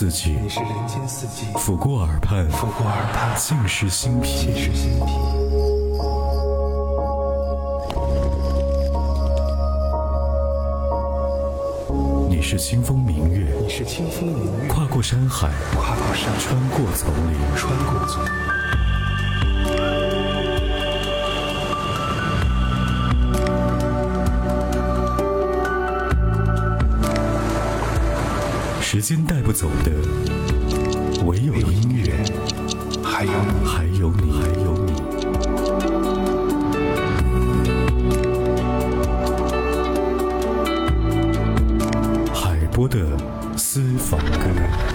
[0.00, 4.46] 四季，你是人间四季，抚过耳畔，拂过耳畔，尽是心脾。
[4.46, 5.12] 尽是心脾。
[12.30, 18.59] 你是清风明月，你是清风明月，跨过山海，跨过山穿过丛林，穿过丛林。
[28.92, 29.92] 时间带不走的，
[31.24, 32.12] 唯有音乐，
[33.04, 34.90] 还有你，还有你，还有你。
[42.34, 42.98] 海波的
[43.56, 44.89] 私房歌。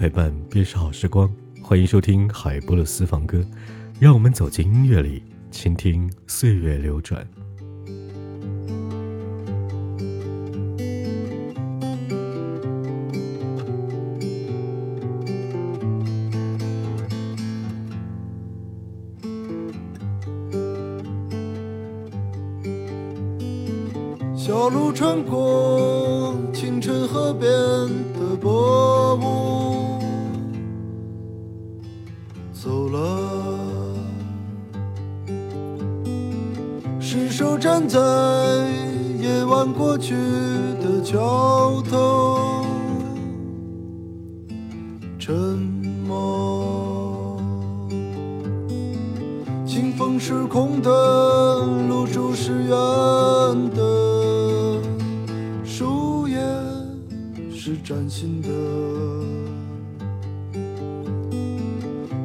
[0.00, 1.30] 陪伴，便是好时光。
[1.60, 3.44] 欢迎收听海波的私房歌，
[3.98, 7.28] 让我们走进音乐里，倾听岁月流转。
[24.34, 27.50] 小路穿过清晨河边
[28.14, 29.59] 的薄雾，
[39.80, 40.14] 过去
[40.82, 42.66] 的桥头，
[45.18, 45.34] 沉
[46.06, 47.40] 默。
[49.64, 50.90] 清风是空的，
[51.88, 52.70] 露珠是圆
[53.70, 54.78] 的，
[55.64, 56.36] 树叶
[57.50, 58.48] 是崭新的。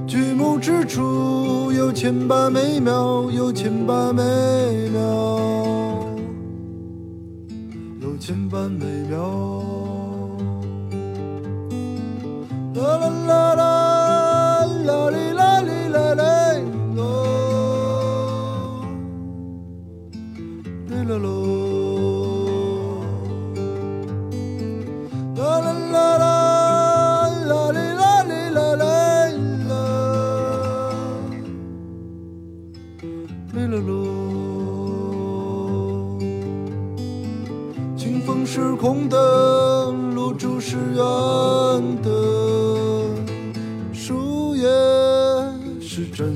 [0.06, 4.22] 举目之处有千百美妙，有千百美
[4.90, 5.84] 妙，
[8.25, 9.19] 千百美妙。
[12.74, 16.34] 啦啦啦啦啦哩啦哩啦啦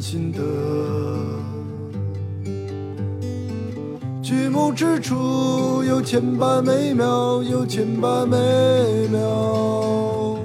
[0.01, 0.39] 心的。
[4.21, 8.37] 举目之处有千百美妙，有千百美
[9.09, 10.37] 妙，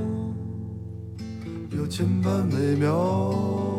[1.71, 3.74] 有千百美妙。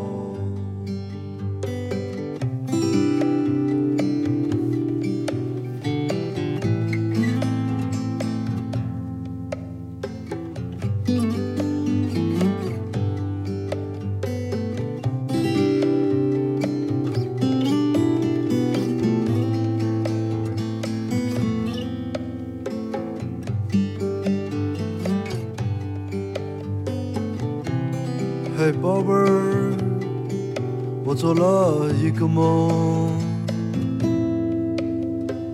[31.16, 33.10] 做了一个梦，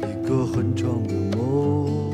[0.01, 2.11] 一个很长的梦。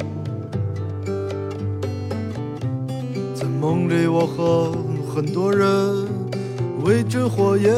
[3.35, 4.71] 在梦里，我和
[5.15, 5.67] 很多人
[6.85, 7.73] 围着火焰，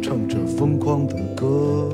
[0.00, 1.90] 唱着疯狂的歌。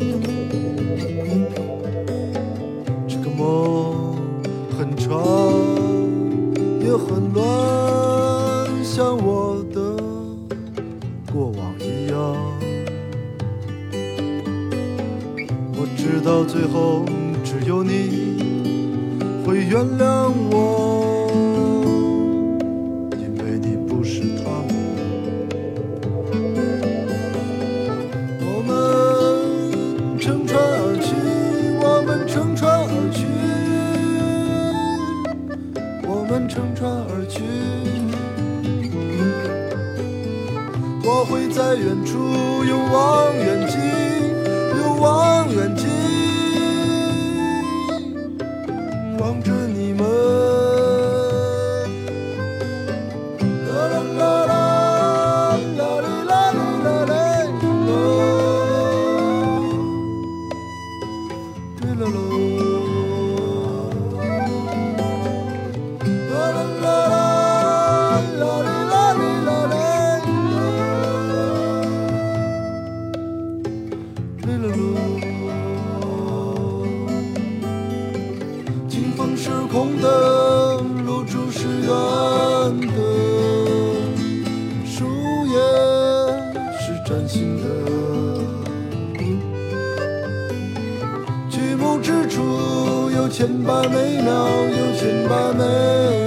[93.38, 95.62] 千百美妙，有千百美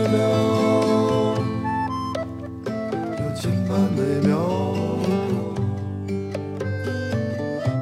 [0.08, 0.18] 妙，
[3.20, 4.32] 有千百美妙。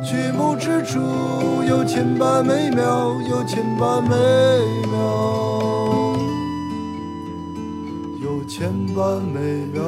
[0.04, 0.98] 曲目之处
[1.68, 4.16] 有千百美妙，有千百美
[4.88, 4.98] 妙，
[8.24, 9.80] 有千百美妙。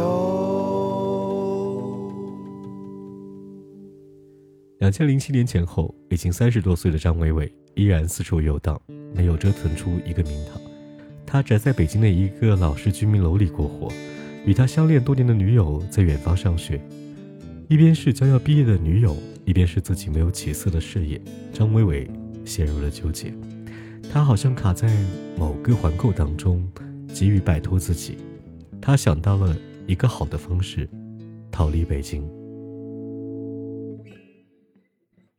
[4.77, 8.79] 两千零七年前后，已经三十多岁的张伟伟依然四处游荡，
[9.13, 10.61] 没有折腾出一个名堂。
[11.25, 13.91] 他宅在北京的一个老式居民楼里过活，
[14.45, 16.81] 与他相恋多年的女友在远方上学。
[17.69, 19.15] 一边是将要毕业的女友，
[19.45, 21.21] 一边是自己没有起色的事业，
[21.53, 22.09] 张伟伟
[22.43, 23.33] 陷入了纠结。
[24.11, 24.93] 他好像卡在
[25.37, 26.67] 某个环扣当中，
[27.13, 28.17] 急于摆脱自己。
[28.81, 29.55] 他想到了
[29.87, 30.89] 一个好的方式，
[31.49, 32.40] 逃离北京。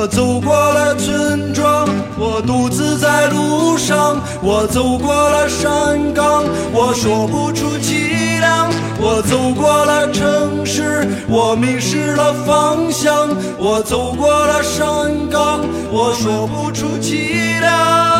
[0.00, 1.86] 我走过了村庄，
[2.18, 4.18] 我独自在路上。
[4.40, 6.42] 我走过了山岗，
[6.72, 8.70] 我说不出凄凉。
[8.98, 13.28] 我走过了城市，我迷失了方向。
[13.58, 15.60] 我走过了山岗，
[15.92, 18.19] 我说不出凄凉。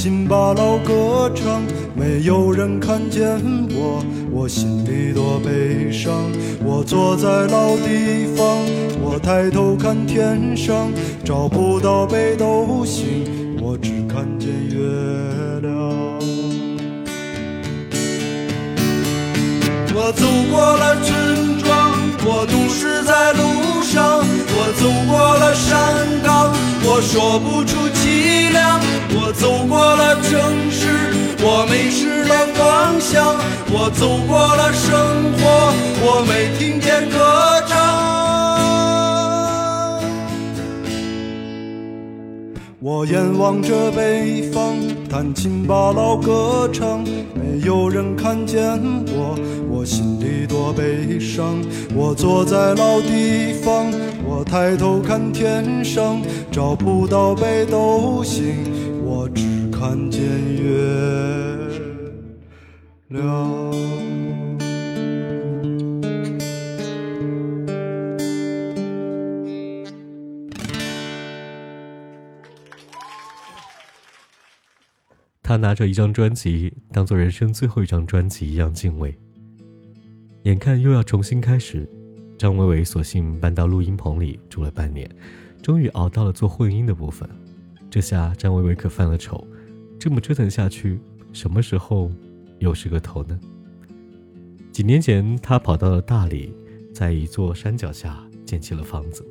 [0.00, 1.62] 弹琴把老歌唱，
[1.94, 3.38] 没有人看见
[3.68, 4.02] 我，
[4.32, 6.32] 我心里多悲伤。
[6.64, 8.46] 我坐在老地方，
[9.02, 10.90] 我抬头看天上，
[11.22, 14.80] 找不到北斗星，我只看见月
[15.60, 15.70] 亮。
[19.92, 21.92] 我走过了村庄，
[22.24, 24.24] 我总是在路上。
[24.56, 26.50] 我走过了山岗，
[26.86, 27.89] 我说不出。
[29.12, 30.86] 我走过了城市，
[31.42, 33.34] 我迷失了方向。
[33.72, 34.90] 我走过了生
[35.38, 37.18] 活，我没听见歌
[37.66, 37.78] 唱。
[42.82, 44.76] 我眼望着北方，
[45.08, 48.80] 弹琴把老歌唱，没有人看见
[49.12, 49.38] 我，
[49.70, 51.62] 我心里多悲伤。
[51.94, 53.92] 我坐在老地方，
[54.24, 58.69] 我抬头看天上，找不到北斗星，
[59.80, 60.20] 看见
[60.62, 60.68] 月
[63.08, 63.72] 亮。
[75.42, 79.18] 他拿着一张专辑当做人生最后一张专辑一样敬畏。
[80.42, 81.88] 眼看又要重新开始，
[82.36, 85.10] 张伟伟索性搬到录音棚里住了半年，
[85.62, 87.26] 终于熬到了做混音的部分。
[87.90, 89.42] 这下张伟伟可犯了愁，
[90.00, 90.98] 这么折腾下去，
[91.30, 92.10] 什么时候
[92.58, 93.38] 又是个头呢？
[94.72, 96.54] 几年前，他跑到了大理，
[96.90, 99.22] 在一座山脚下建起了房子，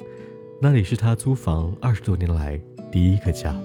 [0.62, 2.62] 那里是他租房二十多年来
[2.92, 3.60] 第一个家。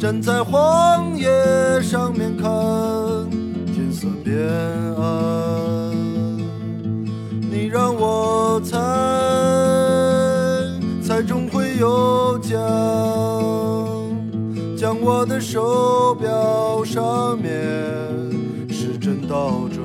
[0.00, 1.28] 站在荒野
[1.82, 2.48] 上面看
[3.66, 4.38] 天色变
[4.96, 5.90] 暗。
[7.50, 8.78] 你让我猜，
[11.02, 12.60] 猜中会有奖，
[14.76, 17.50] 将我的手表上面
[18.70, 19.82] 时针倒转。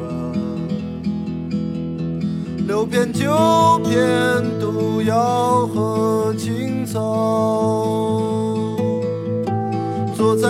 [2.67, 3.99] 六片九片
[4.59, 8.42] 毒药和青草，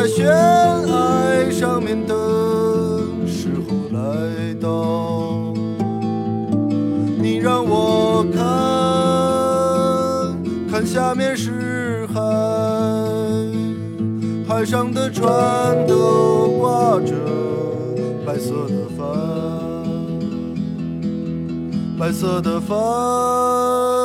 [0.03, 2.17] 在悬崖上面等
[3.25, 5.53] 时候来到。
[7.21, 8.43] 你让我看
[10.69, 12.19] 看下面是海，
[14.45, 15.25] 海上的船
[15.87, 17.13] 都挂着
[18.25, 19.07] 白色的帆。
[21.97, 24.02] 白色的帆。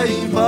[0.00, 0.39] 叫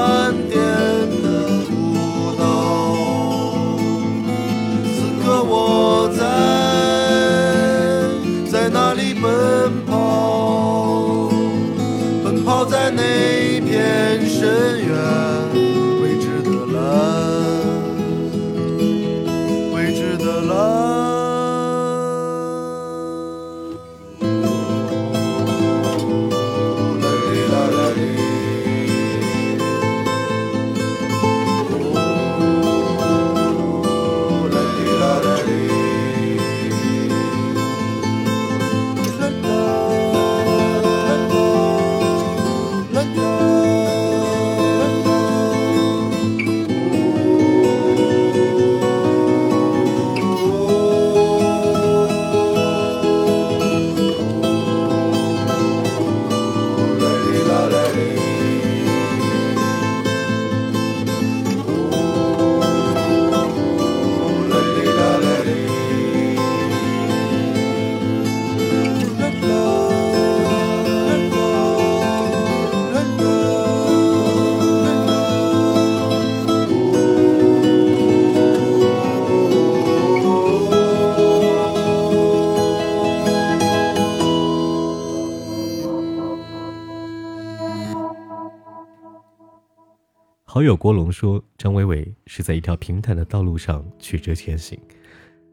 [90.63, 94.79] 好友郭龙说，张伟伟是在一条平坦的道路上曲折前行。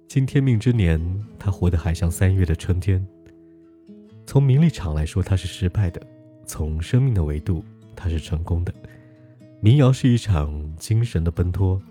[0.08, 1.02] 今天命之年，
[1.40, 3.04] 他活得还像三月的春天。
[4.28, 6.00] 从名利场来说，他是失败的；
[6.46, 8.72] 从生命的维度，他是成功的。
[9.62, 11.82] 民谣是一场精神的奔脱，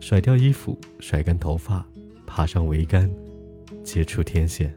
[0.00, 1.86] 甩掉衣服，甩干头发，
[2.26, 3.08] 爬上桅杆，
[3.84, 4.76] 接触天线。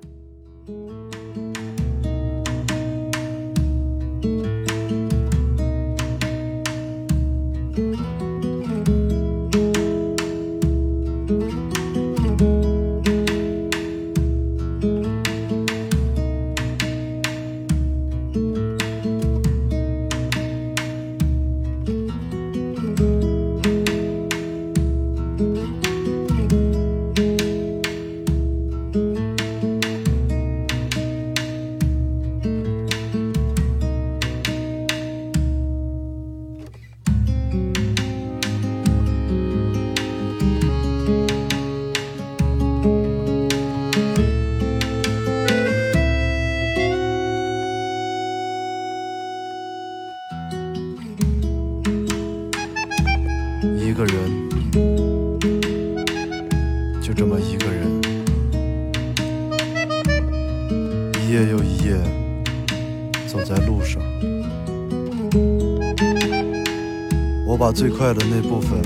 [67.73, 68.81] 最快的那部分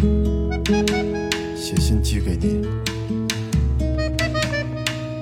[1.58, 2.62] 写信寄给你，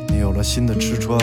[0.10, 1.18] 你有了新的吃穿，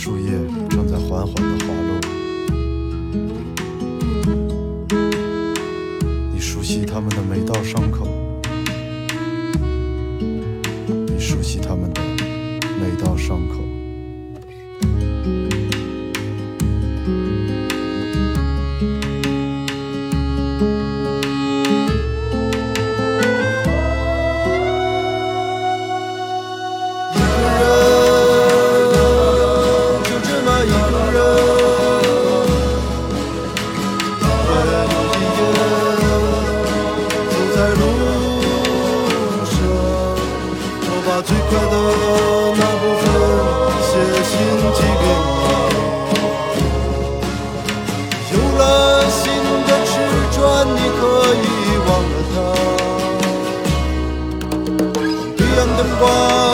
[0.00, 0.67] 树叶。
[55.96, 56.47] 光。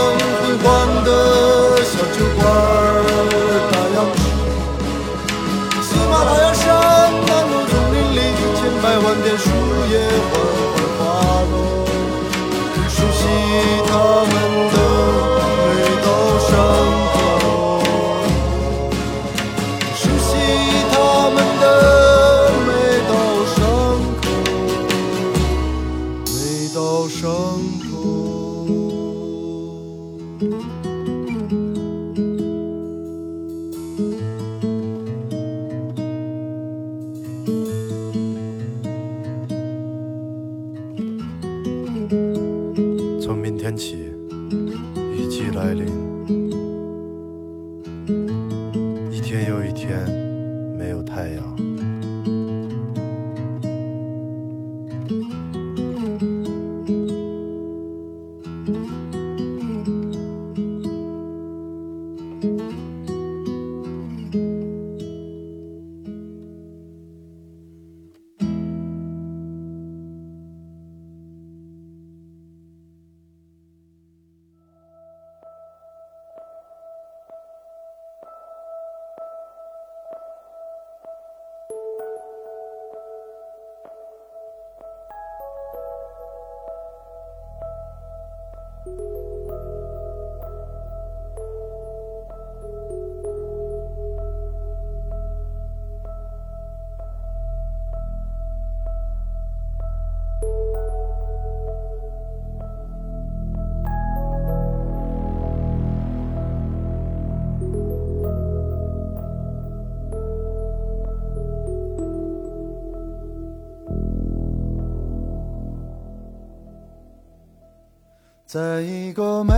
[118.54, 119.52] 在一个美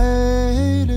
[0.85, 0.96] 丽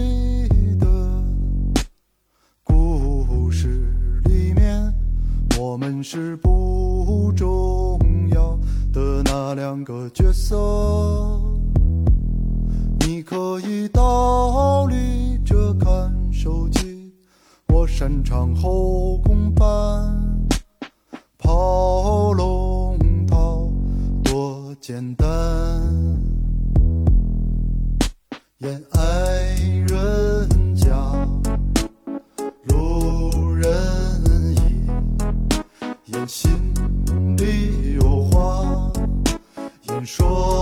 [40.11, 40.60] 说。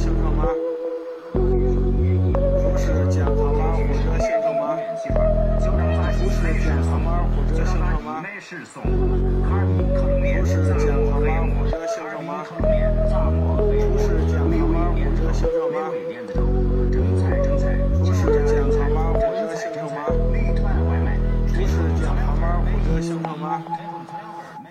[0.00, 0.48] 乡镇码，
[1.34, 1.36] 厨
[2.78, 4.62] 师健康码或者乡镇码，
[5.60, 8.88] 乡镇码，厨师健康码或者乡镇码，美食送，厨
[10.46, 13.12] 师健康码或者乡镇码，美食送，
[13.68, 14.48] 厨师健康
[18.90, 20.00] 码或者乡镇码，
[21.44, 23.44] 厨师健康码或者乡镇码，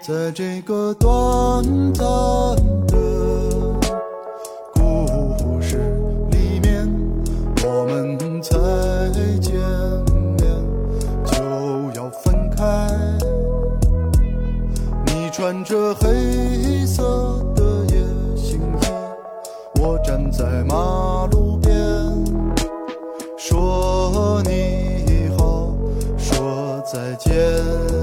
[0.01, 1.63] 在这个短
[1.93, 2.01] 暂
[2.87, 3.08] 的。
[15.69, 18.01] 着黑色的夜
[18.35, 21.71] 行衣，我站在马路边，
[23.37, 25.71] 说你好，
[26.17, 27.98] 说再见。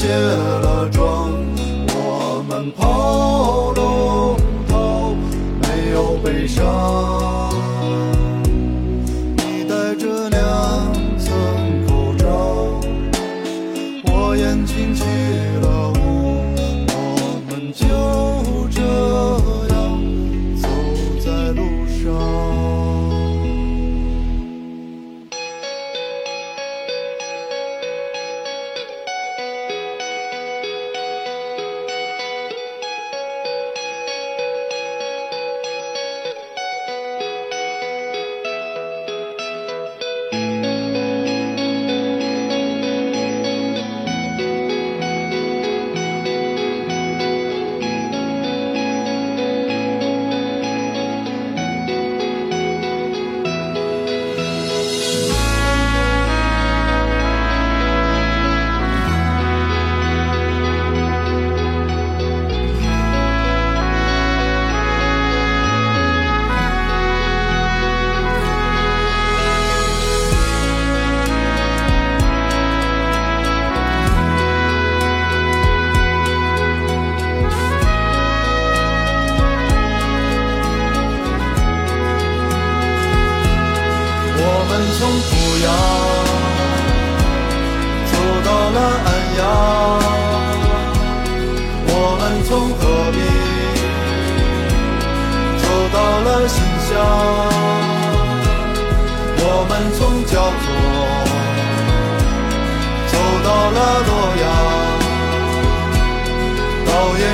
[0.00, 0.69] should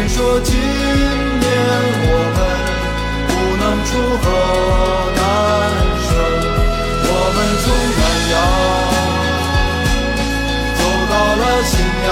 [0.08, 1.44] 说今年
[2.08, 2.38] 我们
[3.28, 3.30] 不
[3.60, 3.88] 能出
[4.22, 4.24] 河
[5.16, 5.18] 南
[6.06, 6.08] 省
[7.02, 7.64] 我们从
[7.96, 8.00] 南
[8.32, 8.34] 阳
[10.76, 10.80] 走
[11.10, 11.74] 到了新
[12.06, 12.08] 阳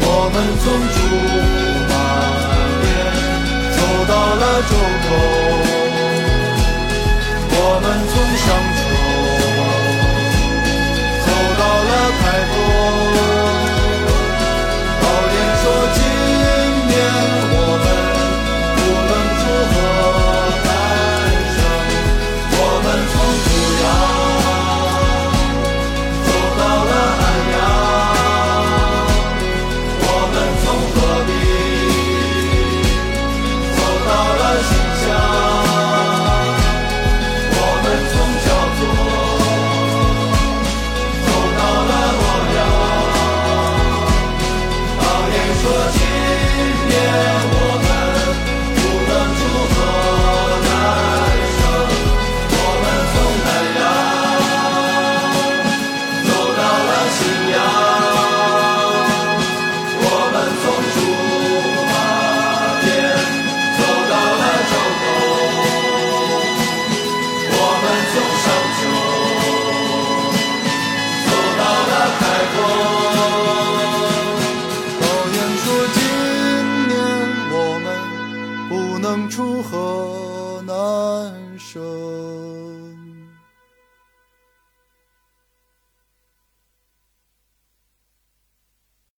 [0.00, 0.02] 我
[0.32, 0.96] 们从竹
[1.90, 1.92] 马
[2.82, 2.84] 店
[3.76, 3.78] 走
[4.08, 4.72] 到了周
[5.04, 5.43] 口